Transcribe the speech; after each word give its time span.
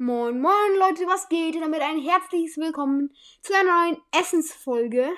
Moin, 0.00 0.40
moin 0.40 0.78
Leute, 0.78 1.08
was 1.08 1.28
geht? 1.28 1.56
Und 1.56 1.62
damit 1.62 1.80
ein 1.80 2.00
herzliches 2.00 2.56
Willkommen 2.56 3.12
zu 3.42 3.52
einer 3.52 3.88
neuen 3.88 3.96
Essensfolge. 4.16 5.10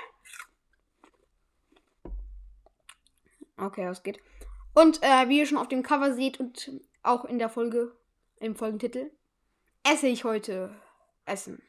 Okay, 3.58 3.86
was 3.86 4.02
geht? 4.02 4.20
Und 4.72 5.02
äh, 5.02 5.28
wie 5.28 5.40
ihr 5.40 5.44
schon 5.44 5.58
auf 5.58 5.68
dem 5.68 5.82
Cover 5.82 6.14
seht 6.14 6.40
und 6.40 6.72
auch 7.02 7.26
in 7.26 7.38
der 7.38 7.50
Folge, 7.50 7.94
im 8.38 8.56
Folgentitel, 8.56 9.10
esse 9.82 10.06
ich 10.06 10.24
heute 10.24 10.74
Essen. 11.26 11.62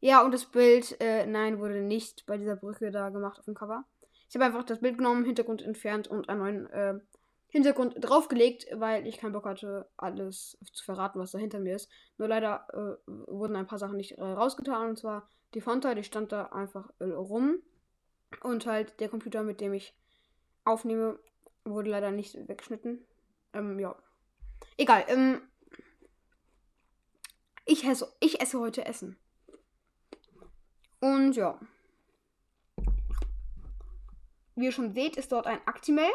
Ja, 0.00 0.22
und 0.22 0.34
das 0.34 0.44
Bild, 0.44 1.00
äh, 1.00 1.24
nein, 1.24 1.60
wurde 1.60 1.80
nicht 1.80 2.26
bei 2.26 2.36
dieser 2.36 2.56
Brücke 2.56 2.90
da 2.90 3.08
gemacht 3.08 3.38
auf 3.38 3.46
dem 3.46 3.54
Cover. 3.54 3.84
Ich 4.28 4.34
habe 4.34 4.44
einfach 4.44 4.64
das 4.64 4.80
Bild 4.80 4.98
genommen, 4.98 5.24
Hintergrund 5.24 5.62
entfernt 5.62 6.08
und 6.08 6.28
einen 6.28 6.40
neuen 6.40 6.70
äh, 6.72 7.00
Hintergrund 7.54 7.94
draufgelegt, 8.00 8.66
weil 8.72 9.06
ich 9.06 9.18
keinen 9.18 9.30
Bock 9.30 9.44
hatte, 9.44 9.88
alles 9.96 10.58
zu 10.72 10.84
verraten, 10.84 11.20
was 11.20 11.30
da 11.30 11.38
hinter 11.38 11.60
mir 11.60 11.76
ist. 11.76 11.88
Nur 12.18 12.26
leider 12.26 12.66
äh, 12.72 13.10
wurden 13.28 13.54
ein 13.54 13.68
paar 13.68 13.78
Sachen 13.78 13.96
nicht 13.96 14.18
äh, 14.18 14.24
rausgetan. 14.24 14.88
Und 14.88 14.98
zwar 14.98 15.28
die 15.54 15.60
Fonta, 15.60 15.94
die 15.94 16.02
stand 16.02 16.32
da 16.32 16.46
einfach 16.46 16.90
äh, 16.98 17.04
rum. 17.04 17.62
Und 18.42 18.66
halt 18.66 18.98
der 18.98 19.08
Computer, 19.08 19.44
mit 19.44 19.60
dem 19.60 19.72
ich 19.72 19.96
aufnehme, 20.64 21.20
wurde 21.64 21.90
leider 21.90 22.10
nicht 22.10 22.34
weggeschnitten. 22.48 23.06
Ähm, 23.52 23.78
ja. 23.78 23.94
Egal. 24.76 25.04
Ähm, 25.06 25.40
ich, 27.66 27.84
esse, 27.84 28.12
ich 28.18 28.40
esse 28.40 28.58
heute 28.58 28.84
Essen. 28.84 29.16
Und 30.98 31.36
ja. 31.36 31.60
Wie 34.56 34.66
ihr 34.66 34.72
schon 34.72 34.92
seht, 34.92 35.16
ist 35.16 35.32
dort 35.32 35.46
ein 35.46 35.60
Actimel 35.66 36.08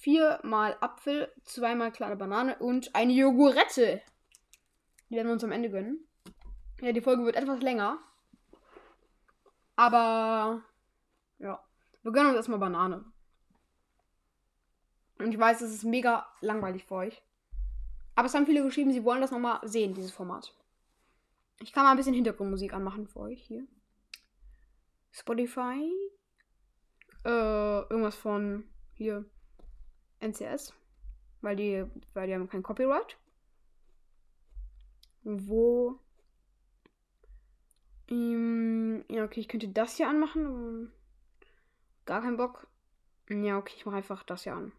viermal 0.00 0.76
Apfel, 0.80 1.32
zweimal 1.44 1.92
kleine 1.92 2.16
Banane 2.16 2.58
und 2.58 2.94
eine 2.94 3.12
Jogurette. 3.12 4.00
Die 5.08 5.16
werden 5.16 5.28
wir 5.28 5.32
uns 5.32 5.44
am 5.44 5.52
Ende 5.52 5.70
gönnen. 5.70 6.06
Ja, 6.80 6.92
die 6.92 7.00
Folge 7.00 7.24
wird 7.24 7.36
etwas 7.36 7.60
länger. 7.60 7.98
Aber 9.76 10.62
ja, 11.38 11.62
wir 12.02 12.12
gönnen 12.12 12.28
uns 12.28 12.36
erstmal 12.36 12.58
Banane. 12.58 13.04
Und 15.18 15.32
ich 15.32 15.38
weiß, 15.38 15.60
es 15.60 15.74
ist 15.74 15.84
mega 15.84 16.26
langweilig 16.40 16.84
für 16.84 16.94
euch. 16.94 17.22
Aber 18.14 18.26
es 18.26 18.34
haben 18.34 18.46
viele 18.46 18.62
geschrieben, 18.62 18.92
sie 18.92 19.04
wollen 19.04 19.20
das 19.20 19.30
nochmal 19.30 19.60
sehen, 19.62 19.94
dieses 19.94 20.12
Format. 20.12 20.54
Ich 21.60 21.72
kann 21.72 21.84
mal 21.84 21.90
ein 21.90 21.96
bisschen 21.98 22.14
Hintergrundmusik 22.14 22.72
anmachen 22.72 23.06
für 23.06 23.20
euch 23.20 23.42
hier. 23.42 23.66
Spotify. 25.10 25.92
Äh, 27.24 27.80
irgendwas 27.90 28.16
von 28.16 28.64
hier. 28.94 29.24
NCS, 30.20 30.74
weil 31.40 31.56
die, 31.56 31.84
weil 32.14 32.26
die 32.26 32.34
haben 32.34 32.48
kein 32.48 32.62
Copyright. 32.62 33.16
Wo. 35.22 35.98
Ähm, 38.08 39.04
ja, 39.08 39.24
okay, 39.24 39.40
ich 39.40 39.48
könnte 39.48 39.68
das 39.68 39.96
hier 39.96 40.08
anmachen. 40.08 40.92
Gar 42.04 42.22
keinen 42.22 42.36
Bock. 42.36 42.66
Ja, 43.28 43.58
okay, 43.58 43.74
ich 43.76 43.86
mache 43.86 43.96
einfach 43.96 44.22
das 44.24 44.42
hier 44.42 44.54
an. 44.54 44.72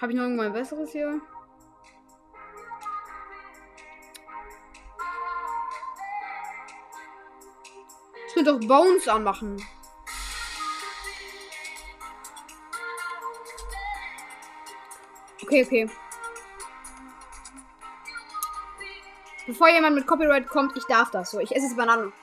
Habe 0.00 0.12
ich 0.12 0.16
noch 0.16 0.24
irgendwo 0.24 0.42
ein 0.42 0.52
besseres 0.52 0.92
hier? 0.92 1.20
Könnte 8.42 8.54
auch 8.54 8.68
Bones 8.68 9.06
anmachen. 9.06 9.62
Okay, 15.42 15.62
okay. 15.62 15.90
Bevor 19.46 19.68
jemand 19.68 19.94
mit 19.94 20.06
Copyright 20.06 20.46
kommt, 20.46 20.74
ich 20.74 20.84
darf 20.84 21.10
das. 21.10 21.32
So, 21.32 21.40
ich 21.40 21.54
esse 21.54 21.66
jetzt 21.66 21.76
Bananen. 21.76 22.14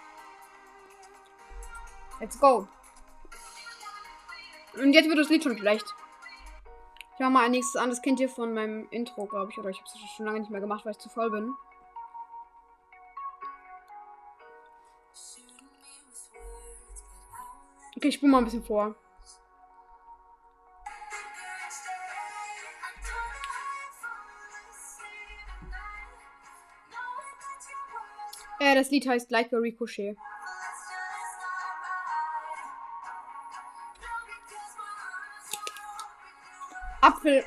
Let's 2.20 2.40
go. 2.40 2.68
Und 4.74 4.94
jetzt 4.94 5.08
wird 5.08 5.20
das 5.20 5.30
Lied 5.30 5.44
schon 5.44 5.56
schlecht. 5.60 5.86
Ich 7.14 7.20
mache 7.20 7.30
mal 7.30 7.46
ein 7.46 7.52
nächstes 7.52 7.80
an. 7.80 7.92
Das 7.92 8.02
kennt 8.02 8.20
ihr 8.20 8.30
von 8.30 8.56
meinem 8.56 8.88
Intro, 8.90 9.28
glaube 9.28 9.52
ich. 9.52 9.58
Oder 9.60 9.70
ich 9.70 9.78
habe 9.78 9.88
es 9.88 10.16
schon 10.16 10.26
lange 10.26 10.40
nicht 10.40 10.50
mehr 10.50 10.62
gemacht, 10.62 10.84
weil 10.84 10.94
ich 10.94 10.98
zu 10.98 11.10
voll 11.10 11.30
bin. 11.30 11.54
Okay, 17.98 18.10
ich 18.10 18.16
spule 18.16 18.32
mal 18.32 18.38
ein 18.38 18.44
bisschen 18.44 18.64
vor. 18.64 18.96
Äh, 28.60 28.76
das 28.76 28.92
Lied 28.92 29.08
heißt 29.08 29.32
Like 29.32 29.52
a 29.52 29.58
Ricochet. 29.58 30.16
Apfel. 37.02 37.44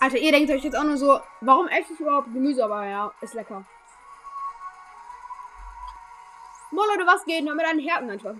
Alter, 0.00 0.18
ihr 0.18 0.30
denkt 0.30 0.50
euch 0.50 0.62
jetzt 0.62 0.76
auch 0.76 0.84
nur 0.84 0.96
so, 0.96 1.20
warum 1.40 1.66
esse 1.68 1.92
ich 1.92 2.00
überhaupt 2.00 2.32
Gemüse? 2.32 2.64
Aber 2.64 2.86
ja, 2.86 3.12
ist 3.20 3.34
lecker. 3.34 3.64
Moin 6.70 6.86
Leute, 6.88 7.06
was 7.06 7.24
geht? 7.24 7.44
Nur 7.44 7.54
mit 7.54 7.66
einem 7.66 7.80
Herzen 7.80 8.10
einfach. 8.10 8.34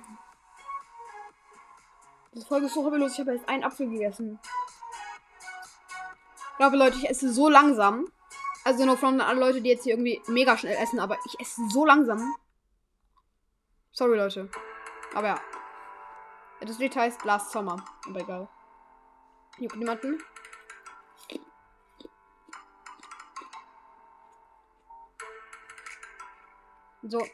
Das 2.33 2.45
Folge 2.45 2.67
ist 2.67 2.75
so 2.75 2.85
hobbylos. 2.85 3.15
Ich 3.15 3.21
habe 3.21 3.33
jetzt 3.33 3.49
einen 3.49 3.65
Apfel 3.65 3.89
gegessen. 3.89 4.39
Ich 6.53 6.57
glaube, 6.59 6.77
Leute, 6.77 6.97
ich 6.99 7.09
esse 7.09 7.33
so 7.33 7.49
langsam. 7.49 8.07
Also 8.65 8.85
nur 8.85 8.97
von 8.97 9.21
alle 9.21 9.41
Leute, 9.41 9.61
die 9.61 9.71
jetzt 9.71 9.85
hier 9.85 9.95
irgendwie 9.95 10.23
mega 10.27 10.57
schnell 10.57 10.77
essen, 10.77 11.01
aber 11.01 11.17
ich 11.25 11.41
esse 11.41 11.63
so 11.71 11.87
langsam. 11.87 12.35
Sorry, 13.93 14.17
Leute. 14.17 14.49
Aber 15.15 15.27
ja. 15.29 15.41
Das 16.61 16.79
Lied 16.79 16.95
heißt 16.95 17.25
Last 17.25 17.51
Summer. 17.51 17.85
Aber 18.07 18.21
egal. 18.21 18.49
Juckt 19.59 19.77
niemanden. 19.77 20.23
So. 27.09 27.27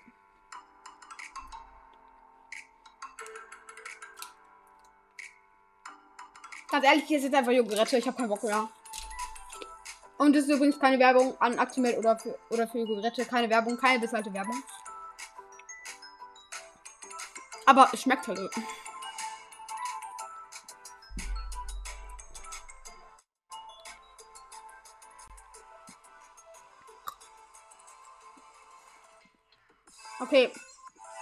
Ganz 6.70 6.84
ehrlich, 6.84 7.04
hier 7.04 7.18
ist 7.18 7.24
jetzt 7.24 7.34
einfach 7.34 7.52
Jogurette. 7.52 7.98
Ich 7.98 8.06
habe 8.06 8.16
keinen 8.16 8.28
Bock 8.28 8.42
mehr. 8.42 8.68
Und 10.18 10.34
das 10.34 10.44
ist 10.44 10.50
übrigens 10.50 10.78
keine 10.78 10.98
Werbung 10.98 11.40
an 11.40 11.58
Actimel 11.58 11.98
oder 11.98 12.18
für, 12.18 12.38
oder 12.50 12.68
für 12.68 12.78
Jogurette. 12.78 13.24
Keine 13.26 13.50
Werbung, 13.50 13.76
keine 13.76 13.98
bezahlte 13.98 14.32
Werbung. 14.32 14.62
Aber 17.66 17.88
es 17.92 18.02
schmeckt 18.02 18.28
halt. 18.28 18.50
Okay. 30.34 30.50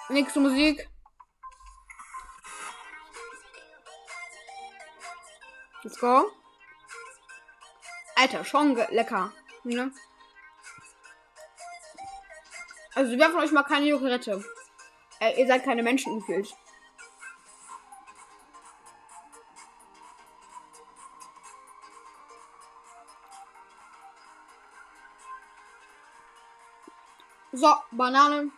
Nächste 0.09 0.41
Musik. 0.41 0.89
Let's 5.83 6.01
go. 6.01 6.31
Alter, 8.17 8.43
schon 8.47 8.75
lecker. 8.75 9.31
Ne? 9.65 9.93
Also, 12.95 13.19
wer 13.19 13.29
von 13.29 13.41
euch 13.41 13.53
mal 13.53 13.65
keine 13.65 13.85
Joghurette? 13.85 14.43
Äh, 15.21 15.39
ihr 15.39 15.47
seid 15.47 15.63
keine 15.63 15.83
Menschen 15.83 16.19
gefühlt. 16.19 16.49
So, 27.53 27.75
Banane. 27.91 28.51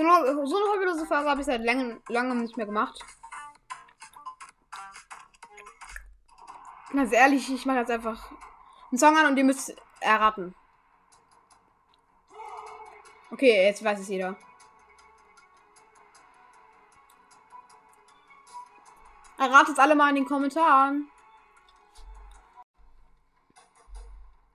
So 0.00 0.06
eine, 0.06 0.46
so 0.46 0.56
eine 0.56 0.72
hobbylose 0.72 1.04
Folge 1.04 1.28
habe 1.28 1.40
ich 1.40 1.46
seit 1.46 1.62
langem, 1.62 2.00
langem 2.08 2.40
nicht 2.40 2.56
mehr 2.56 2.64
gemacht. 2.64 3.04
Ganz 6.90 7.12
ehrlich, 7.12 7.52
ich 7.52 7.66
mache 7.66 7.80
jetzt 7.80 7.90
einfach 7.90 8.32
einen 8.90 8.98
Song 8.98 9.14
an 9.18 9.26
und 9.26 9.36
ihr 9.36 9.44
müsst 9.44 9.76
erraten. 10.00 10.54
Okay, 13.30 13.66
jetzt 13.66 13.84
weiß 13.84 14.00
es 14.00 14.08
jeder. 14.08 14.38
Erratet 19.36 19.78
alle 19.78 19.94
mal 19.94 20.08
in 20.08 20.14
den 20.14 20.24
Kommentaren. 20.24 21.10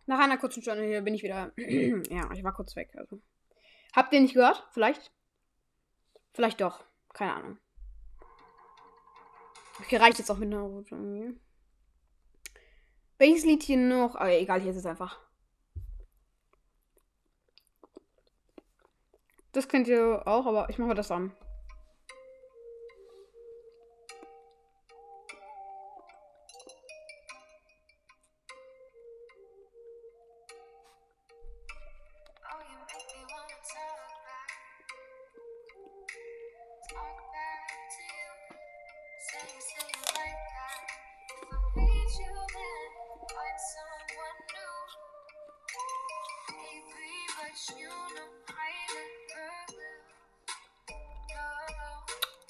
Nach 0.08 0.20
einer 0.20 0.40
kurzen 0.40 0.64
Stunde 0.64 0.86
hier 0.86 1.02
bin 1.02 1.14
ich 1.14 1.22
wieder. 1.22 1.52
ja, 1.58 2.32
ich 2.34 2.44
war 2.44 2.54
kurz 2.54 2.76
weg. 2.76 2.90
Also. 2.98 3.22
Habt 3.96 4.12
ihr 4.12 4.22
nicht 4.22 4.34
gehört? 4.34 4.68
Vielleicht? 4.72 5.12
Vielleicht 6.36 6.60
doch. 6.60 6.84
Keine 7.14 7.34
Ahnung. 7.34 7.58
Okay, 9.80 9.96
reicht 9.96 10.20
jetzt 10.20 10.30
auch 10.30 10.38
mit 10.38 10.50
Naruto. 10.50 10.98
Welches 13.18 13.46
Lied 13.46 13.64
hier 13.64 13.78
noch? 13.78 14.16
Aber 14.16 14.32
egal, 14.32 14.60
hier 14.60 14.72
ist 14.72 14.78
es 14.78 14.86
einfach. 14.86 15.18
Das 19.54 19.70
könnt 19.70 19.88
ihr 19.88 20.24
auch, 20.28 20.46
aber 20.46 20.70
ich 20.70 20.78
mache 20.78 20.94
das 20.94 21.10
an. 21.10 21.32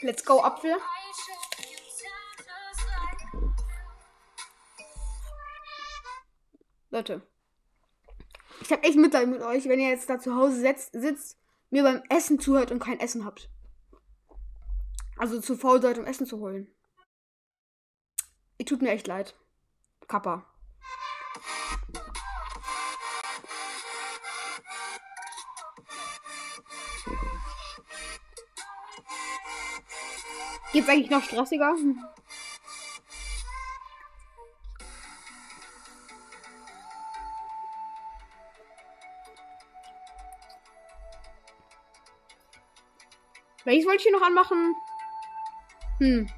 Let's 0.02 0.24
go, 0.26 0.42
Apfel. 0.42 0.76
Leute. 6.90 7.22
Ich 8.62 8.72
hab 8.72 8.84
echt 8.84 8.98
Mitleid 8.98 9.28
mit 9.28 9.42
euch, 9.42 9.68
wenn 9.68 9.80
ihr 9.80 9.90
jetzt 9.90 10.10
da 10.10 10.20
zu 10.20 10.36
Hause 10.36 10.60
sitzt, 10.60 10.94
sitzt, 10.94 11.38
mir 11.70 11.84
beim 11.84 12.02
Essen 12.10 12.40
zuhört 12.40 12.72
und 12.72 12.80
kein 12.80 13.00
Essen 13.00 13.26
habt. 13.26 13.50
Also 15.18 15.40
zu 15.40 15.56
faul 15.56 15.82
seid, 15.82 15.98
um 15.98 16.06
Essen 16.06 16.26
zu 16.26 16.40
holen. 16.40 16.74
Ihr 18.58 18.66
tut 18.66 18.82
mir 18.82 18.92
echt 18.92 19.08
leid. 19.08 19.36
Kappa. 20.08 20.46
Geht's 30.76 30.90
eigentlich 30.90 31.10
noch 31.10 31.24
stressiger? 31.24 31.74
Welches 43.64 43.86
wollte 43.86 44.00
ich 44.00 44.04
hier 44.04 44.12
noch 44.12 44.22
anmachen? 44.22 44.76
Hm. 46.00 46.30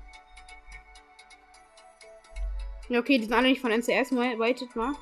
Ja, 2.90 3.00
okay, 3.00 3.18
die 3.18 3.24
sind 3.24 3.34
alle 3.34 3.48
nicht 3.48 3.60
von 3.60 3.72
NCS. 3.72 4.12
Waitet 4.12 4.76
mal. 4.76 4.94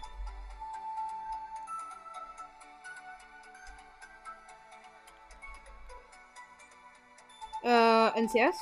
Äh, 7.64 8.18
NCS. 8.22 8.56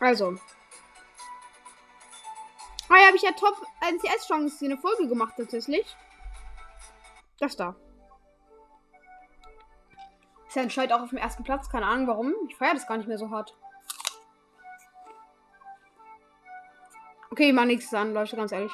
Also. 0.00 0.36
Ah 2.88 2.96
ja, 2.96 3.06
habe 3.06 3.16
ich 3.16 3.22
ja 3.22 3.32
Top 3.32 3.54
NCS-Chance 3.80 4.64
eine 4.64 4.78
Folge 4.78 5.08
gemacht 5.08 5.34
tatsächlich. 5.36 5.96
Das 7.38 7.56
da. 7.56 7.76
Ist 10.46 10.56
ja 10.56 10.62
anscheinend 10.62 10.92
auch 10.94 11.02
auf 11.02 11.10
dem 11.10 11.18
ersten 11.18 11.44
Platz. 11.44 11.68
Keine 11.68 11.86
Ahnung 11.86 12.06
warum. 12.06 12.34
Ich 12.48 12.56
feiere 12.56 12.74
das 12.74 12.86
gar 12.86 12.96
nicht 12.96 13.08
mehr 13.08 13.18
so 13.18 13.30
hart. 13.30 13.54
Okay, 17.30 17.52
mal 17.52 17.66
nichts 17.66 17.92
an, 17.92 18.14
Leute, 18.14 18.36
ganz 18.36 18.52
ehrlich. 18.52 18.72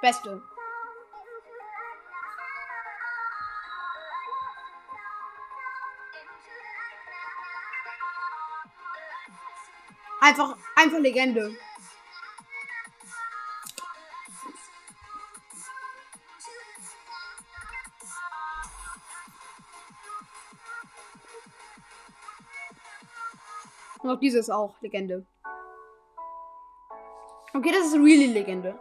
Beste. 0.00 0.42
Einfach, 10.24 10.56
einfach 10.74 11.00
Legende. 11.00 11.54
Und 23.98 24.10
auch 24.10 24.18
dieses 24.18 24.48
auch 24.48 24.80
Legende. 24.80 25.26
Okay, 27.52 27.70
das 27.70 27.88
ist 27.88 27.94
really 27.96 28.28
Legende. 28.28 28.78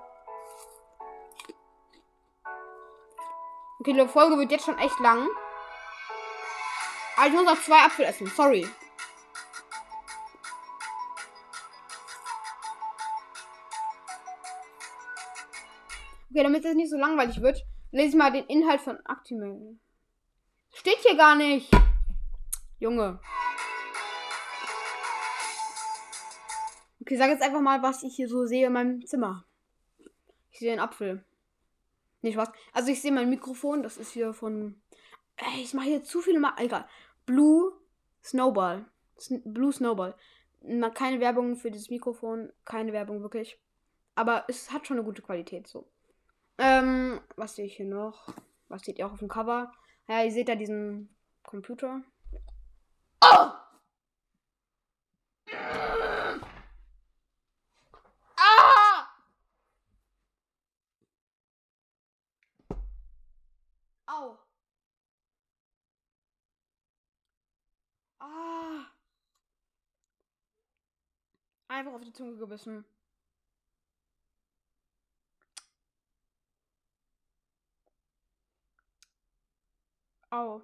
Okay, 3.82 3.92
die 3.92 4.08
Folge 4.08 4.38
wird 4.38 4.50
jetzt 4.50 4.64
schon 4.64 4.78
echt 4.78 4.98
lang. 5.02 5.28
Aber 7.18 7.28
ich 7.28 7.34
muss 7.34 7.44
noch 7.44 7.62
zwei 7.62 7.84
Apfel 7.84 8.06
essen. 8.06 8.28
Sorry. 8.28 8.66
Okay, 16.44 16.52
damit 16.52 16.66
es 16.66 16.76
nicht 16.76 16.90
so 16.90 16.98
langweilig 16.98 17.42
wird, 17.42 17.64
lese 17.92 18.10
ich 18.10 18.16
mal 18.16 18.30
den 18.30 18.46
Inhalt 18.48 18.82
von 18.82 19.00
Actimel. 19.06 19.78
Steht 20.74 20.98
hier 20.98 21.16
gar 21.16 21.36
nicht. 21.36 21.72
Junge. 22.80 23.22
Okay, 27.00 27.16
sag 27.16 27.30
jetzt 27.30 27.42
einfach 27.42 27.62
mal, 27.62 27.82
was 27.82 28.04
ich 28.04 28.18
hier 28.18 28.28
so 28.28 28.46
sehe 28.46 28.68
in 28.68 28.74
meinem 28.74 29.06
Zimmer. 29.06 29.46
Ich 30.52 30.60
sehe 30.60 30.74
einen 30.74 30.82
Apfel. 30.82 31.24
Nicht 32.22 32.36
was. 32.36 32.52
Also 32.74 32.92
ich 32.92 33.02
sehe 33.02 33.14
mein 33.14 33.30
Mikrofon. 33.30 33.82
Das 33.82 33.96
ist 33.96 34.12
hier 34.12 34.34
von. 34.34 34.82
Ey, 35.38 35.62
ich 35.62 35.74
mache 35.74 35.88
hier 35.88 36.04
zu 36.04 36.20
viele 36.20 36.42
Mal. 36.42 36.56
Egal. 36.58 36.86
Blue 37.26 37.72
Snowball. 38.22 38.86
Sn 39.18 39.42
Blue 39.46 39.72
Snowball. 39.72 40.14
Keine 40.94 41.22
Werbung 41.22 41.56
für 41.56 41.72
dieses 41.72 41.90
Mikrofon. 41.90 42.52
Keine 42.66 42.92
Werbung 42.92 43.22
wirklich. 43.22 43.62
Aber 44.16 44.44
es 44.50 44.74
hat 44.74 44.86
schon 44.86 44.98
eine 44.98 45.06
gute 45.06 45.22
Qualität 45.22 45.68
so. 45.68 45.88
Ähm, 46.58 47.22
was 47.36 47.56
sehe 47.56 47.66
ich 47.66 47.78
hier 47.78 47.86
noch? 47.88 48.34
Was 48.68 48.84
seht 48.84 49.00
ihr 49.00 49.08
auch 49.08 49.14
auf 49.14 49.20
dem 49.20 49.28
Cover? 49.28 49.72
Ja, 50.08 50.24
ihr 50.24 50.32
seht 50.32 50.50
da 50.50 50.56
diesen 50.56 51.10
Computer. 51.44 52.02
Oh! 53.22 53.52
Ah! 58.38 59.08
Au. 64.08 64.38
Ah. 68.20 68.86
Einfach 71.68 71.94
auf 71.94 72.02
die 72.02 72.14
Zunge 72.14 72.38
gebissen. 72.38 72.86
Au. 80.34 80.64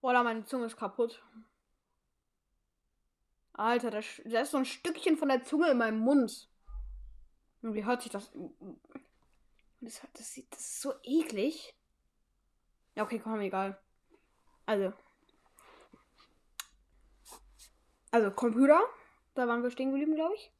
Oder 0.00 0.24
meine 0.24 0.44
Zunge 0.46 0.64
ist 0.64 0.78
kaputt. 0.78 1.22
Alter, 3.52 3.90
da, 3.90 3.98
ist 3.98 4.50
so 4.50 4.56
ein 4.56 4.64
Stückchen 4.64 5.18
von 5.18 5.28
der 5.28 5.44
Zunge 5.44 5.70
in 5.70 5.76
meinem 5.76 5.98
Mund. 5.98 6.48
Und 7.60 7.74
wie 7.74 7.84
hört 7.84 8.00
sich 8.00 8.10
das? 8.10 8.32
Das, 9.82 10.00
das, 10.14 10.40
das 10.48 10.60
ist 10.60 10.80
so 10.80 10.94
eklig. 11.02 11.76
Ja, 12.94 13.02
okay, 13.02 13.18
komm, 13.18 13.40
egal. 13.40 13.78
Also. 14.64 14.94
Also, 18.10 18.30
Computer. 18.30 18.80
Da 19.34 19.46
waren 19.46 19.62
wir 19.62 19.70
stehen 19.70 19.90
geblieben, 19.90 20.14
glaube 20.14 20.34
ich. 20.34 20.50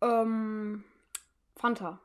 Ähm. 0.00 0.84
Fanta. 1.56 2.00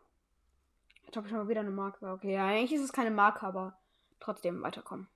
Jetzt 1.16 1.20
habe 1.20 1.28
ich 1.30 1.34
mal 1.34 1.48
wieder 1.48 1.62
eine 1.62 1.72
Marke. 1.72 2.12
Okay, 2.12 2.34
ja, 2.34 2.46
eigentlich 2.46 2.74
ist 2.74 2.84
es 2.84 2.92
keine 2.92 3.10
Marke, 3.10 3.44
aber 3.44 3.80
trotzdem 4.20 4.62
weiterkommen. 4.62 5.08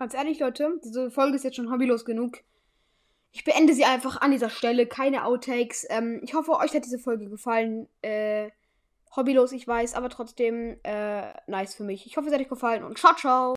Ganz 0.00 0.14
ehrlich, 0.14 0.40
Leute, 0.40 0.80
diese 0.82 1.12
Folge 1.12 1.36
ist 1.36 1.44
jetzt 1.44 1.54
schon 1.54 1.70
hobbylos 1.70 2.04
genug. 2.04 2.38
Ich 3.30 3.44
beende 3.44 3.72
sie 3.72 3.84
einfach 3.84 4.20
an 4.20 4.32
dieser 4.32 4.50
Stelle. 4.50 4.88
Keine 4.88 5.24
Outtakes. 5.24 5.86
Ähm, 5.90 6.18
ich 6.24 6.34
hoffe, 6.34 6.56
euch 6.56 6.74
hat 6.74 6.84
diese 6.84 6.98
Folge 6.98 7.28
gefallen. 7.28 7.86
Äh, 8.02 8.50
hobbylos, 9.14 9.52
ich 9.52 9.68
weiß, 9.68 9.94
aber 9.94 10.08
trotzdem 10.08 10.80
äh, 10.82 11.32
nice 11.46 11.76
für 11.76 11.84
mich. 11.84 12.04
Ich 12.04 12.16
hoffe, 12.16 12.26
es 12.26 12.34
hat 12.34 12.40
euch 12.40 12.48
gefallen 12.48 12.82
und 12.82 12.98
ciao, 12.98 13.14
ciao. 13.14 13.46